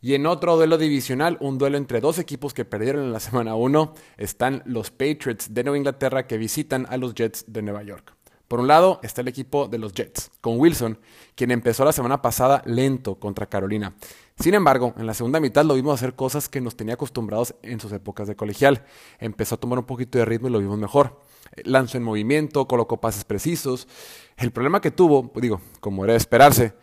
Y 0.00 0.14
en 0.14 0.26
otro 0.26 0.56
duelo 0.56 0.78
divisional, 0.78 1.38
un 1.40 1.58
duelo 1.58 1.78
entre 1.78 2.00
dos 2.00 2.18
equipos 2.18 2.54
que 2.54 2.64
perdieron 2.64 3.04
en 3.04 3.12
la 3.12 3.20
semana 3.20 3.54
1, 3.54 3.94
están 4.18 4.62
los 4.66 4.90
Patriots 4.90 5.54
de 5.54 5.64
Nueva 5.64 5.78
Inglaterra 5.78 6.26
que 6.26 6.38
visitan 6.38 6.86
a 6.90 6.96
los 6.96 7.14
Jets 7.14 7.44
de 7.48 7.62
Nueva 7.62 7.82
York. 7.82 8.16
Por 8.48 8.60
un 8.60 8.68
lado 8.68 9.00
está 9.02 9.22
el 9.22 9.28
equipo 9.28 9.66
de 9.66 9.78
los 9.78 9.92
Jets, 9.92 10.30
con 10.40 10.60
Wilson, 10.60 11.00
quien 11.34 11.50
empezó 11.50 11.84
la 11.84 11.92
semana 11.92 12.22
pasada 12.22 12.62
lento 12.64 13.16
contra 13.16 13.46
Carolina. 13.46 13.96
Sin 14.38 14.54
embargo, 14.54 14.94
en 14.96 15.06
la 15.06 15.14
segunda 15.14 15.40
mitad 15.40 15.64
lo 15.64 15.74
vimos 15.74 15.94
hacer 15.94 16.14
cosas 16.14 16.48
que 16.48 16.60
nos 16.60 16.76
tenía 16.76 16.94
acostumbrados 16.94 17.56
en 17.62 17.80
sus 17.80 17.90
épocas 17.90 18.28
de 18.28 18.36
colegial. 18.36 18.84
Empezó 19.18 19.56
a 19.56 19.58
tomar 19.58 19.80
un 19.80 19.86
poquito 19.86 20.18
de 20.18 20.26
ritmo 20.26 20.46
y 20.46 20.52
lo 20.52 20.60
vimos 20.60 20.78
mejor. 20.78 21.20
Lanzó 21.64 21.96
en 21.96 22.04
movimiento, 22.04 22.68
colocó 22.68 23.00
pases 23.00 23.24
precisos. 23.24 23.88
El 24.36 24.52
problema 24.52 24.80
que 24.80 24.92
tuvo, 24.92 25.32
digo, 25.40 25.60
como 25.80 26.04
era 26.04 26.12
de 26.12 26.18
esperarse, 26.18 26.74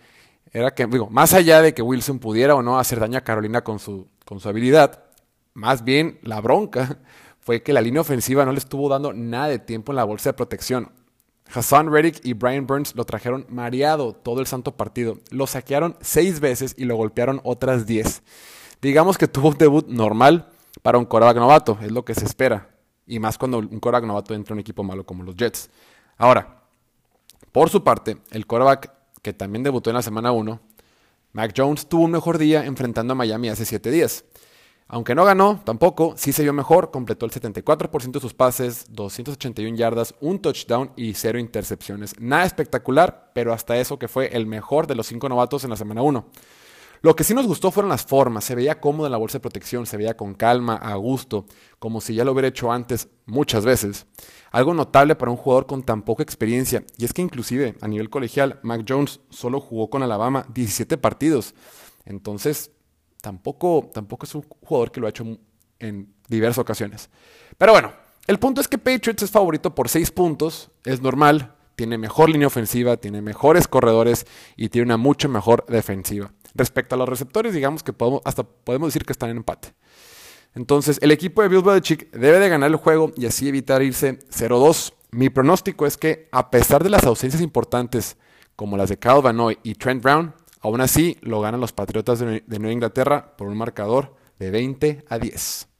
era 0.54 0.74
que, 0.76 0.86
digo, 0.86 1.10
más 1.10 1.34
allá 1.34 1.62
de 1.62 1.74
que 1.74 1.82
Wilson 1.82 2.20
pudiera 2.20 2.56
o 2.56 2.62
no 2.62 2.78
hacer 2.78 3.00
daño 3.00 3.18
a 3.18 3.22
Carolina 3.22 3.64
con 3.64 3.80
su, 3.80 4.08
con 4.24 4.40
su 4.40 4.48
habilidad, 4.48 5.04
más 5.54 5.84
bien 5.84 6.20
la 6.22 6.40
bronca 6.42 7.00
fue 7.40 7.64
que 7.64 7.74
la 7.74 7.82
línea 7.82 8.02
ofensiva 8.02 8.46
no 8.46 8.52
le 8.52 8.60
estuvo 8.60 8.88
dando 8.88 9.14
nada 9.14 9.48
de 9.48 9.60
tiempo 9.60 9.92
en 9.92 9.98
la 9.98 10.04
bolsa 10.04 10.30
de 10.30 10.34
protección. 10.34 10.92
Hassan 11.52 11.92
Reddick 11.92 12.24
y 12.24 12.34
Brian 12.34 12.66
Burns 12.66 12.96
lo 12.96 13.04
trajeron 13.04 13.46
mareado 13.50 14.14
todo 14.14 14.40
el 14.40 14.48
santo 14.48 14.78
partido. 14.78 15.20
Lo 15.30 15.46
saquearon 15.46 15.98
seis 16.02 16.40
veces 16.40 16.74
y 16.78 16.86
lo 16.86 16.96
golpearon 16.96 17.42
otras 17.44 17.86
diez. 17.86 18.24
Digamos 18.82 19.18
que 19.18 19.28
tuvo 19.28 19.50
un 19.50 19.58
debut 19.58 19.88
normal 19.88 20.50
para 20.82 20.98
un 20.98 21.06
coreback 21.06 21.38
novato, 21.38 21.78
es 21.82 21.92
lo 21.92 22.06
que 22.06 22.16
se 22.16 22.26
espera. 22.26 22.70
Y 23.06 23.20
más 23.20 23.38
cuando 23.38 23.58
un 23.58 23.80
coreback 23.80 24.06
novato 24.06 24.34
entra 24.34 24.54
en 24.54 24.58
un 24.58 24.62
equipo 24.62 24.84
malo 24.84 25.06
como 25.06 25.24
los 25.24 25.36
Jets. 25.36 25.70
Ahora, 26.18 26.62
por 27.52 27.70
su 27.70 27.84
parte, 27.84 28.18
el 28.32 28.48
coreback 28.48 29.03
que 29.24 29.34
también 29.34 29.64
debutó 29.64 29.90
en 29.90 29.96
la 29.96 30.04
semana 30.04 30.32
1, 30.32 30.62
Mac 31.32 31.54
Jones 31.58 31.88
tuvo 31.88 32.04
un 32.04 32.12
mejor 32.12 32.38
día 32.38 32.64
enfrentando 32.66 33.14
a 33.14 33.16
Miami 33.16 33.50
hace 33.50 33.66
7 33.66 33.90
días. 33.90 34.24
Aunque 34.88 35.16
no 35.16 35.26
ganó, 35.26 35.62
tampoco, 35.64 36.14
sí 36.18 36.34
se 36.34 36.44
vio 36.44 36.54
mejor, 36.54 36.92
completó 36.92 37.26
el 37.26 37.32
74% 37.32 38.12
de 38.12 38.20
sus 38.20 38.36
pases, 38.36 38.86
281 38.90 39.76
yardas, 39.76 40.14
un 40.20 40.40
touchdown 40.40 40.92
y 40.96 41.14
cero 41.16 41.40
intercepciones. 41.40 42.20
Nada 42.20 42.46
espectacular, 42.46 43.32
pero 43.34 43.54
hasta 43.54 43.78
eso 43.78 43.98
que 43.98 44.08
fue 44.08 44.28
el 44.36 44.46
mejor 44.46 44.86
de 44.86 44.94
los 44.94 45.08
cinco 45.08 45.30
novatos 45.30 45.64
en 45.64 45.72
la 45.72 45.78
semana 45.78 46.04
1. 46.04 46.26
Lo 47.04 47.18
que 47.18 47.26
sí 47.26 47.34
nos 47.34 47.46
gustó 47.46 47.70
fueron 47.70 47.90
las 47.90 48.06
formas, 48.06 48.46
se 48.46 48.56
veía 48.56 48.80
cómodo 48.80 49.08
en 49.08 49.12
la 49.12 49.18
bolsa 49.18 49.38
de 49.38 49.42
protección, 49.42 49.86
se 49.86 49.98
veía 49.98 50.16
con 50.16 50.34
calma, 50.36 50.76
a 50.76 50.96
gusto, 50.96 51.46
como 51.78 52.00
si 52.00 52.16
ya 52.16 52.24
lo 52.24 52.32
hubiera 52.32 52.48
hecho 52.48 52.72
antes 52.72 53.10
muchas 53.26 53.66
veces. 53.66 54.06
Algo 54.52 54.74
notable 54.74 55.16
para 55.16 55.30
un 55.30 55.36
jugador 55.36 55.66
con 55.66 55.84
tan 55.84 56.04
poca 56.04 56.24
experiencia, 56.24 56.86
y 56.98 57.04
es 57.04 57.12
que 57.12 57.22
inclusive 57.22 57.76
a 57.82 57.90
nivel 57.90 58.10
colegial, 58.10 58.62
Mac 58.64 58.86
Jones 58.88 59.20
solo 59.30 59.60
jugó 59.60 59.90
con 59.90 60.02
Alabama 60.02 60.46
17 60.54 60.98
partidos. 60.98 61.56
Entonces, 62.06 62.72
tampoco, 63.20 63.90
tampoco 63.94 64.26
es 64.26 64.34
un 64.34 64.44
jugador 64.62 64.90
que 64.94 65.02
lo 65.02 65.08
ha 65.08 65.10
hecho 65.10 65.26
en 65.80 66.14
diversas 66.30 66.60
ocasiones. 66.60 67.10
Pero 67.58 67.74
bueno, 67.74 67.92
el 68.28 68.40
punto 68.40 68.62
es 68.62 68.70
que 68.70 68.78
Patriots 68.78 69.24
es 69.24 69.32
favorito 69.32 69.76
por 69.76 69.90
6 69.90 70.10
puntos, 70.12 70.72
es 70.86 71.02
normal, 71.02 71.54
tiene 71.76 71.98
mejor 71.98 72.30
línea 72.30 72.48
ofensiva, 72.48 72.96
tiene 72.96 73.22
mejores 73.22 73.68
corredores 73.68 74.26
y 74.56 74.70
tiene 74.70 74.86
una 74.86 74.96
mucho 74.96 75.28
mejor 75.28 75.66
defensiva. 75.68 76.32
Respecto 76.56 76.96
a 76.96 76.98
los 76.98 77.10
receptores, 77.10 77.54
digamos 77.54 77.84
que 77.84 77.94
podemos, 77.94 78.22
hasta 78.26 78.44
podemos 78.44 78.90
decir 78.90 79.06
que 79.06 79.14
están 79.14 79.30
en 79.30 79.38
empate. 79.38 79.74
Entonces, 80.56 81.00
el 81.02 81.12
equipo 81.12 81.42
de 81.42 81.48
Bill 81.48 81.64
Belichick 81.64 82.12
debe 82.12 82.40
de 82.40 82.50
ganar 82.50 82.70
el 82.70 82.76
juego 82.76 83.12
y 83.16 83.26
así 83.26 83.48
evitar 83.48 83.82
irse 83.82 84.20
0-2. 84.30 84.94
Mi 85.12 85.30
pronóstico 85.30 85.86
es 85.86 85.98
que, 85.98 86.30
a 86.32 86.52
pesar 86.52 86.84
de 86.84 86.90
las 86.90 87.04
ausencias 87.06 87.42
importantes 87.42 88.18
como 88.56 88.78
las 88.78 88.90
de 88.90 89.00
Kyle 89.00 89.22
Van 89.24 89.40
y 89.64 89.74
Trent 89.76 90.04
Brown, 90.04 90.34
aún 90.62 90.82
así 90.82 91.18
lo 91.22 91.42
ganan 91.42 91.60
los 91.60 91.74
Patriotas 91.74 92.20
de 92.20 92.44
Nueva 92.48 92.72
Inglaterra 92.72 93.36
por 93.36 93.48
un 93.48 93.58
marcador 93.58 94.16
de 94.38 94.52
20 94.52 95.06
a 95.10 95.18
10. 95.18 95.73